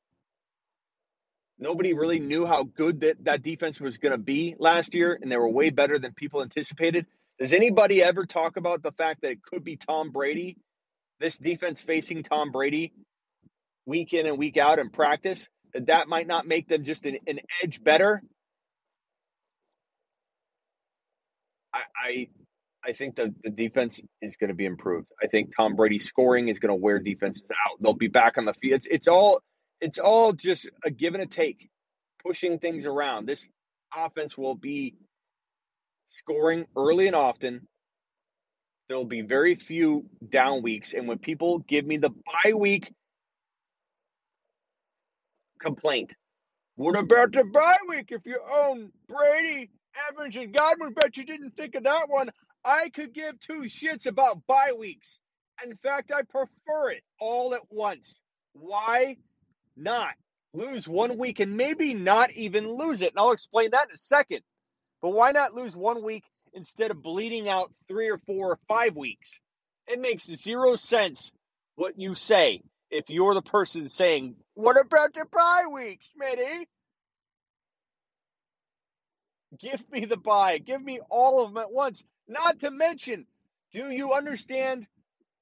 Nobody 1.57 1.93
really 1.93 2.19
knew 2.19 2.45
how 2.45 2.63
good 2.63 3.01
that, 3.01 3.23
that 3.23 3.43
defense 3.43 3.79
was 3.79 3.97
going 3.97 4.11
to 4.11 4.17
be 4.17 4.55
last 4.59 4.93
year, 4.93 5.17
and 5.19 5.31
they 5.31 5.37
were 5.37 5.49
way 5.49 5.69
better 5.69 5.99
than 5.99 6.13
people 6.13 6.41
anticipated. 6.41 7.05
Does 7.39 7.53
anybody 7.53 8.03
ever 8.03 8.25
talk 8.25 8.57
about 8.57 8.83
the 8.83 8.91
fact 8.91 9.21
that 9.21 9.31
it 9.31 9.41
could 9.41 9.63
be 9.63 9.77
Tom 9.77 10.11
Brady, 10.11 10.57
this 11.21 11.37
defense 11.37 11.79
facing 11.79 12.23
Tom 12.23 12.51
Brady 12.51 12.91
week 13.85 14.11
in 14.11 14.25
and 14.25 14.37
week 14.37 14.57
out 14.57 14.79
in 14.79 14.89
practice? 14.89 15.47
That 15.73 15.87
that 15.87 16.09
might 16.09 16.27
not 16.27 16.45
make 16.45 16.67
them 16.67 16.83
just 16.83 17.05
an, 17.05 17.19
an 17.25 17.39
edge 17.63 17.81
better? 17.81 18.21
I, 22.03 22.27
I 22.85 22.93
think 22.93 23.15
the, 23.15 23.33
the 23.43 23.49
defense 23.49 24.01
is 24.21 24.37
going 24.37 24.49
to 24.49 24.55
be 24.55 24.65
improved. 24.65 25.07
I 25.21 25.27
think 25.27 25.55
Tom 25.55 25.75
Brady's 25.75 26.05
scoring 26.05 26.49
is 26.49 26.59
going 26.59 26.69
to 26.69 26.81
wear 26.81 26.99
defenses 26.99 27.43
out. 27.51 27.81
They'll 27.81 27.93
be 27.93 28.07
back 28.07 28.37
on 28.37 28.45
the 28.45 28.53
field. 28.53 28.77
It's, 28.77 28.87
it's 28.89 29.07
all 29.07 29.41
it's 29.81 29.99
all 29.99 30.33
just 30.33 30.69
a 30.85 30.91
give 30.91 31.15
and 31.15 31.23
a 31.23 31.27
take, 31.27 31.69
pushing 32.25 32.59
things 32.59 32.85
around. 32.85 33.27
This 33.27 33.47
offense 33.95 34.37
will 34.37 34.55
be 34.55 34.95
scoring 36.09 36.65
early 36.77 37.07
and 37.07 37.15
often. 37.15 37.67
There'll 38.87 39.05
be 39.05 39.21
very 39.21 39.55
few 39.55 40.05
down 40.27 40.61
weeks. 40.61 40.93
And 40.93 41.07
when 41.07 41.17
people 41.19 41.59
give 41.59 41.85
me 41.85 41.97
the 41.97 42.09
bye 42.09 42.53
week 42.53 42.93
complaint, 45.59 46.15
what 46.75 46.97
about 46.97 47.33
the 47.33 47.43
bye 47.45 47.77
week 47.87 48.07
if 48.09 48.21
you 48.25 48.39
own 48.53 48.91
Brady, 49.07 49.71
Evans, 50.09 50.35
and 50.37 50.53
Godwin? 50.53 50.93
Bet 50.93 51.17
you 51.17 51.25
didn't 51.25 51.55
think 51.55 51.75
of 51.75 51.83
that 51.83 52.09
one. 52.09 52.29
I 52.65 52.89
could 52.89 53.13
give 53.13 53.39
two 53.39 53.61
shits 53.63 54.07
about 54.07 54.45
bye 54.47 54.73
weeks. 54.77 55.19
In 55.65 55.77
fact, 55.77 56.11
I 56.11 56.23
prefer 56.23 56.91
it 56.91 57.03
all 57.19 57.53
at 57.55 57.61
once. 57.71 58.21
Why 58.53 59.17
not? 59.75 60.13
Lose 60.53 60.87
one 60.87 61.17
week 61.17 61.39
and 61.41 61.57
maybe 61.57 61.93
not 61.93 62.31
even 62.33 62.77
lose 62.77 63.01
it. 63.01 63.11
And 63.11 63.19
I'll 63.19 63.31
explain 63.33 63.71
that 63.71 63.89
in 63.89 63.95
a 63.95 63.97
second. 63.97 64.41
But 65.01 65.11
why 65.13 65.31
not 65.31 65.53
lose 65.53 65.75
one 65.77 66.03
week 66.03 66.23
instead 66.53 66.91
of 66.91 67.03
bleeding 67.03 67.49
out 67.49 67.71
three 67.87 68.09
or 68.09 68.19
four 68.27 68.53
or 68.53 68.59
five 68.67 68.95
weeks? 68.97 69.39
It 69.87 70.01
makes 70.01 70.25
zero 70.25 70.77
sense 70.77 71.31
what 71.75 71.99
you 71.99 72.15
say 72.15 72.61
if 72.91 73.05
you're 73.09 73.35
the 73.35 73.41
person 73.43 73.89
saying, 73.89 74.35
What 74.55 74.79
about 74.79 75.13
the 75.13 75.25
bye 75.31 75.65
week, 75.71 76.01
Smitty? 76.19 76.65
Give 79.59 79.83
me 79.91 80.05
the 80.05 80.17
bye. 80.17 80.57
Give 80.59 80.81
me 80.81 80.99
all 81.09 81.43
of 81.43 81.53
them 81.53 81.61
at 81.61 81.71
once. 81.71 82.03
Not 82.27 82.59
to 82.61 82.71
mention, 82.71 83.25
do 83.71 83.89
you 83.91 84.13
understand 84.13 84.87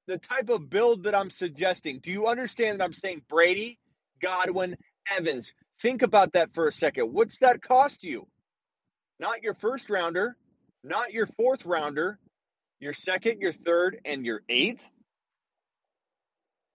the 0.07 0.17
type 0.17 0.49
of 0.49 0.69
build 0.69 1.03
that 1.03 1.15
I'm 1.15 1.29
suggesting? 1.29 1.99
Do 1.99 2.11
you 2.11 2.27
understand 2.27 2.79
that 2.79 2.85
I'm 2.85 2.93
saying 2.93 3.23
Brady, 3.29 3.79
Godwin, 4.21 4.77
Evans? 5.15 5.53
Think 5.81 6.01
about 6.01 6.33
that 6.33 6.53
for 6.53 6.67
a 6.67 6.73
second. 6.73 7.13
What's 7.13 7.39
that 7.39 7.61
cost 7.61 8.03
you? 8.03 8.27
Not 9.19 9.43
your 9.43 9.53
first 9.55 9.89
rounder, 9.89 10.35
not 10.83 11.13
your 11.13 11.27
fourth 11.37 11.65
rounder, 11.65 12.19
your 12.79 12.93
second, 12.93 13.41
your 13.41 13.53
third, 13.53 13.99
and 14.03 14.25
your 14.25 14.41
eighth? 14.49 14.83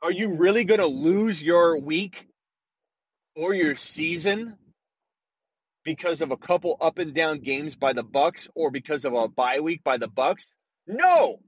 Are 0.01 0.13
you 0.13 0.35
really 0.35 0.65
going 0.65 0.81
to 0.81 0.87
lose 0.87 1.43
your 1.43 1.79
week 1.79 2.27
or 3.35 3.53
your 3.53 3.77
season 3.77 4.57
because 5.85 6.21
of 6.21 6.31
a 6.31 6.37
couple 6.37 6.77
up 6.81 6.99
and 6.99 7.15
down 7.15 7.41
games 7.41 7.75
by 7.75 7.93
the 7.93 8.05
Bucs 8.05 8.49
or 8.55 8.71
because 8.71 9.05
of 9.05 9.15
a 9.15 9.29
bye 9.29 9.61
week 9.61 9.83
by 9.85 9.99
the 9.99 10.09
Bucs? 10.09 10.47
No. 10.87 11.41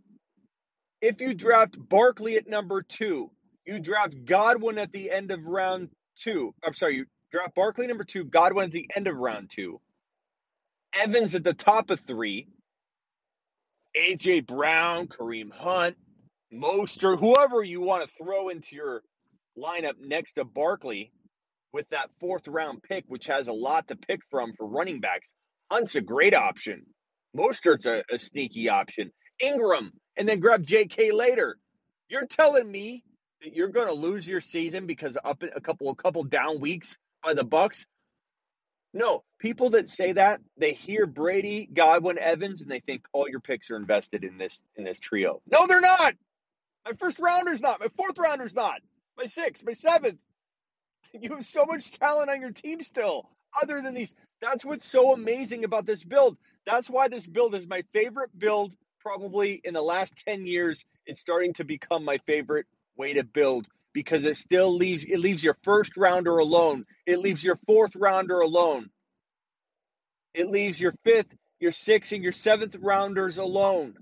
If 1.01 1.21
you 1.21 1.35
draft 1.35 1.77
Barkley 1.79 2.37
at 2.37 2.49
number 2.49 2.83
2, 2.83 3.31
you 3.67 3.81
draft 3.81 4.15
Godwin 4.25 4.79
at 4.79 4.93
the 4.93 5.11
end 5.11 5.31
of 5.31 5.45
round 5.45 5.89
2. 6.23 6.55
I'm 6.65 6.75
sorry, 6.75 6.97
you 6.97 7.07
draft 7.33 7.55
Barkley 7.55 7.87
number 7.87 8.05
2, 8.05 8.25
Godwin 8.25 8.67
at 8.67 8.73
the 8.73 8.91
end 8.95 9.07
of 9.07 9.17
round 9.17 9.51
2. 9.55 9.81
Evans 10.95 11.35
at 11.35 11.45
the 11.45 11.55
top 11.55 11.91
of 11.91 12.01
3. 12.01 12.49
AJ 13.97 14.47
Brown, 14.47 15.09
Kareem 15.09 15.51
Hunt, 15.53 15.97
Mostert, 16.53 17.19
whoever 17.19 17.63
you 17.63 17.81
want 17.81 18.09
to 18.09 18.15
throw 18.15 18.49
into 18.49 18.77
your 18.77 19.03
lineup 19.59 19.99
next 19.99 20.35
to 20.35 20.45
Barkley 20.45 21.13
with 21.73 21.89
that 21.91 22.11
fourth 22.21 22.49
round 22.49 22.83
pick, 22.83 23.05
which 23.07 23.27
has 23.27 23.49
a 23.49 23.53
lot 23.53 23.89
to 23.89 23.97
pick 23.97 24.21
from 24.31 24.53
for 24.57 24.67
running 24.67 25.01
backs. 25.01 25.33
Hunt's 25.71 25.95
a 25.95 26.01
great 26.01 26.35
option. 26.35 26.87
Mostert's 27.37 27.87
a, 27.87 28.03
a 28.13 28.19
sneaky 28.19 28.69
option. 28.69 29.13
Ingram, 29.41 29.93
and 30.17 30.29
then 30.29 30.41
grab 30.41 30.65
J.K. 30.65 31.13
later. 31.13 31.57
You're 32.09 32.27
telling 32.27 32.71
me 32.71 33.05
that 33.43 33.55
you're 33.55 33.69
going 33.69 33.87
to 33.87 33.95
lose 33.95 34.27
your 34.27 34.41
season 34.41 34.87
because 34.87 35.17
up 35.25 35.43
a 35.55 35.61
couple 35.61 35.89
a 35.91 35.95
couple 35.95 36.25
down 36.25 36.61
weeks 36.61 36.97
by 37.25 37.35
the 37.35 37.45
Bucs. 37.45 37.87
No, 38.93 39.23
people 39.39 39.71
that 39.71 39.89
say 39.89 40.13
that 40.13 40.41
they 40.59 40.73
hear 40.73 41.07
Brady, 41.07 41.69
Godwin, 41.73 42.19
Evans, 42.19 42.61
and 42.61 42.71
they 42.71 42.81
think 42.81 43.05
all 43.13 43.29
your 43.29 43.41
picks 43.41 43.71
are 43.71 43.77
invested 43.77 44.25
in 44.25 44.37
this 44.37 44.61
in 44.77 44.85
this 44.85 44.99
trio. 44.99 45.41
No, 45.51 45.67
they're 45.67 45.81
not. 45.81 46.15
My 46.85 46.93
first 46.99 47.21
rounder's 47.21 47.61
not. 47.61 47.81
My 47.81 47.89
fourth 47.97 48.19
rounder's 48.19 48.55
not. 48.55 48.81
My 49.17 49.27
sixth, 49.27 49.65
my 49.65 49.75
seventh. 49.75 50.19
You 51.21 51.35
have 51.35 51.47
so 51.47 51.65
much 51.67 51.91
talent 51.93 52.31
on 52.31 52.41
your 52.41 52.53
team 52.53 52.83
still, 52.83 53.29
other 53.61 53.81
than 53.81 53.95
these. 53.95 54.15
That's 54.41 54.65
what's 54.65 54.87
so 54.87 55.13
amazing 55.13 55.65
about 55.65 55.87
this 55.87 56.05
build. 56.05 56.37
That's 56.67 56.89
why 56.89 57.09
this 57.09 57.27
build 57.27 57.55
is 57.55 57.67
my 57.67 57.83
favorite 57.93 58.31
build 58.39 58.75
probably 59.01 59.61
in 59.65 59.75
the 59.75 59.83
last 59.83 60.15
10 60.27 60.47
years. 60.47 60.85
It's 61.07 61.21
starting 61.21 61.55
to 61.55 61.65
become 61.65 62.05
my 62.05 62.19
favorite 62.27 62.67
way 62.97 63.15
to 63.15 63.25
build 63.25 63.67
because 63.93 64.25
it 64.25 64.37
still 64.37 64.77
leaves 64.77 65.05
it 65.05 65.19
leaves 65.19 65.43
your 65.43 65.57
first 65.65 65.97
rounder 65.97 66.39
alone. 66.39 66.87
It 67.07 67.19
leaves 67.19 67.43
your 67.43 67.59
fourth 67.67 67.97
rounder 67.97 68.41
alone. 68.41 68.91
It 70.33 70.49
leaves 70.49 70.81
your 70.81 70.95
fifth, 71.05 71.35
your 71.59 71.73
sixth, 71.73 72.13
and 72.13 72.23
your 72.23 72.33
seventh 72.33 72.77
rounders 72.81 73.39
alone. 73.39 73.97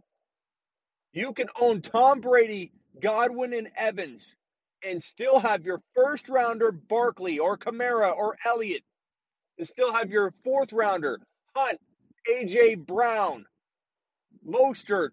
You 1.15 1.33
can 1.33 1.49
own 1.59 1.81
Tom 1.81 2.21
Brady, 2.21 2.71
Godwin, 3.01 3.55
and 3.55 3.71
Evans 3.77 4.37
and 4.85 5.03
still 5.03 5.39
have 5.39 5.65
your 5.65 5.83
first 5.95 6.29
rounder, 6.29 6.73
Barkley 6.73 7.39
or 7.39 7.59
Kamara 7.59 8.17
or 8.17 8.37
Elliott, 8.45 8.83
and 9.59 9.67
still 9.67 9.93
have 9.93 10.11
your 10.11 10.33
fourth 10.45 10.73
rounder, 10.73 11.21
Hunt, 11.57 11.79
AJ 12.31 12.87
Brown, 12.87 13.47
Mostert, 14.47 15.11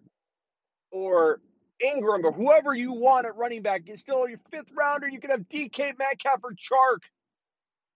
or 0.92 1.40
Ingram, 1.80 2.24
or 2.24 2.32
whoever 2.32 2.74
you 2.74 2.92
want 2.92 3.26
at 3.26 3.36
running 3.36 3.62
back. 3.62 3.82
It's 3.86 4.02
still 4.02 4.22
have 4.22 4.30
your 4.30 4.40
fifth 4.50 4.72
rounder. 4.76 5.08
You 5.08 5.20
can 5.20 5.30
have 5.30 5.48
DK 5.48 5.98
Metcalf 5.98 6.40
or 6.44 6.52
Chark. 6.52 7.00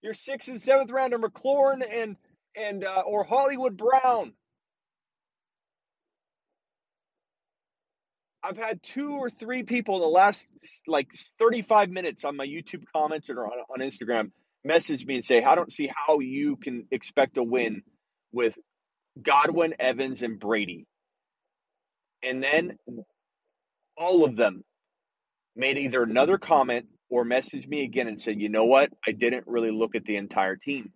Your 0.02 0.14
sixth 0.14 0.48
and 0.48 0.60
seventh 0.62 0.90
rounder, 0.90 1.18
McLaurin 1.18 1.82
and 1.88 2.16
and 2.56 2.84
uh, 2.84 3.02
or 3.06 3.24
Hollywood 3.24 3.76
Brown. 3.76 4.32
I've 8.42 8.56
had 8.56 8.82
two 8.82 9.16
or 9.16 9.28
three 9.28 9.62
people 9.62 9.96
in 9.96 10.00
the 10.02 10.08
last 10.08 10.46
like 10.86 11.08
35 11.38 11.90
minutes 11.90 12.24
on 12.24 12.36
my 12.36 12.46
YouTube 12.46 12.84
comments 12.94 13.28
or 13.28 13.44
on, 13.44 13.52
on 13.70 13.86
Instagram 13.86 14.30
message 14.64 15.06
me 15.06 15.16
and 15.16 15.24
say, 15.24 15.42
I 15.42 15.54
don't 15.54 15.72
see 15.72 15.90
how 15.94 16.20
you 16.20 16.56
can 16.56 16.86
expect 16.90 17.38
a 17.38 17.42
win 17.42 17.82
with 18.32 18.56
Godwin, 19.20 19.74
Evans, 19.78 20.22
and 20.22 20.38
Brady. 20.38 20.86
And 22.22 22.42
then 22.42 22.76
all 23.96 24.24
of 24.24 24.36
them 24.36 24.62
made 25.56 25.78
either 25.78 26.02
another 26.02 26.38
comment 26.38 26.86
or 27.08 27.24
messaged 27.24 27.68
me 27.68 27.84
again 27.84 28.06
and 28.06 28.20
said, 28.20 28.40
you 28.40 28.48
know 28.48 28.66
what? 28.66 28.90
I 29.06 29.12
didn't 29.12 29.44
really 29.46 29.70
look 29.70 29.94
at 29.94 30.04
the 30.04 30.16
entire 30.16 30.56
team. 30.56 30.92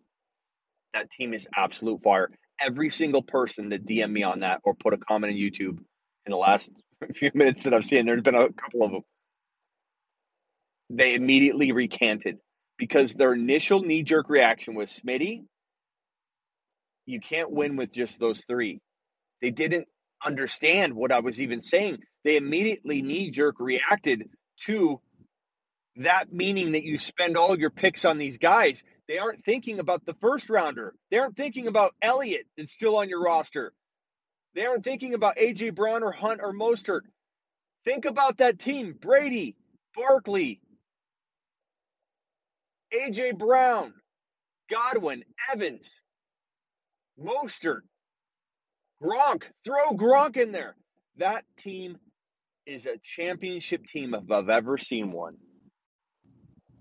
That 0.93 1.11
team 1.11 1.35
is 1.35 1.47
absolute 1.57 2.03
fire. 2.03 2.31
Every 2.61 2.89
single 2.91 3.23
person 3.23 3.71
that 3.71 3.85
DM 3.85 4.13
me 4.13 4.23
on 4.23 4.41
that 4.41 4.61
or 4.63 4.75
put 4.75 4.95
a 4.95 4.99
comment 4.99 5.33
on 5.33 5.39
YouTube 5.39 5.79
in 6.27 6.31
the 6.31 6.37
last 6.37 6.71
few 7.14 7.30
minutes 7.34 7.64
that 7.64 7.75
I've 7.75 7.84
seen, 7.84 8.06
there's 8.06 8.23
been 8.23 8.34
a 8.34 8.52
couple 8.52 8.82
of 8.82 8.92
them. 8.92 9.02
They 10.90 11.14
immediately 11.14 11.73
recanted 11.73 12.38
because 12.78 13.14
their 13.14 13.32
initial 13.32 13.80
knee 13.80 14.02
jerk 14.02 14.28
reaction 14.28 14.75
was 14.75 14.90
Smitty, 14.90 15.44
you 17.06 17.20
can't 17.20 17.50
win 17.50 17.76
with 17.76 17.92
just 17.92 18.18
those 18.18 18.44
three. 18.44 18.80
They 19.42 19.50
didn't 19.50 19.87
understand 20.25 20.94
what 20.94 21.12
I 21.12 21.20
was 21.20 21.40
even 21.40 21.61
saying. 21.61 21.99
They 22.25 22.37
immediately 22.37 23.02
knee 23.02 23.30
jerk 23.30 23.56
reacted 23.58 24.28
to 24.66 25.00
that 25.96 26.32
meaning 26.32 26.73
that 26.73 26.84
you 26.84 26.99
spend 26.99 27.37
all 27.37 27.58
your 27.58 27.70
picks 27.70 28.04
on 28.04 28.18
these 28.18 28.38
guys. 28.38 28.82
They 29.06 29.18
aren't 29.18 29.44
thinking 29.44 29.80
about 29.80 30.06
the 30.06 30.14
first 30.14 30.49
rounder. 30.49 30.94
They 31.11 31.18
aren't 31.18 31.37
thinking 31.37 31.66
about 31.66 31.94
Elliott 32.00 32.46
that's 32.56 32.73
still 32.73 32.96
on 32.96 33.08
your 33.08 33.23
roster. 33.23 33.73
They 34.54 34.66
aren't 34.66 34.84
thinking 34.84 35.14
about 35.14 35.37
AJ 35.37 35.75
Brown 35.75 36.02
or 36.02 36.12
Hunt 36.12 36.40
or 36.42 36.52
Mostert. 36.52 37.02
Think 37.84 38.04
about 38.04 38.38
that 38.38 38.58
team: 38.58 38.94
Brady, 38.99 39.56
Barkley, 39.96 40.61
AJ 42.92 43.38
Brown, 43.38 43.94
Godwin, 44.70 45.25
Evans, 45.52 46.00
Mostert, 47.20 47.80
Gronk. 49.02 49.42
Throw 49.64 49.92
Gronk 49.92 50.37
in 50.37 50.52
there. 50.52 50.76
That 51.18 51.44
team 51.58 51.99
is 52.66 52.87
a 52.87 52.96
championship 53.02 53.84
team 53.87 54.14
if 54.14 54.30
I've 54.30 54.49
ever 54.49 54.78
seen 54.78 55.12
one. 55.12 55.37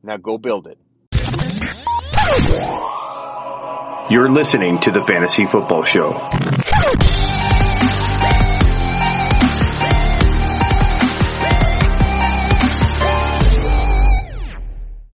Now 0.03 0.17
go 0.17 0.37
build 0.37 0.67
it. 0.67 0.77
You're 4.09 4.29
listening 4.29 4.79
to 4.79 4.91
the 4.91 5.03
Fantasy 5.03 5.45
Football 5.45 5.83
Show. 5.83 6.11